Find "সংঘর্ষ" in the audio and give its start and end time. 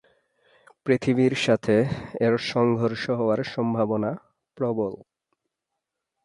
2.51-3.03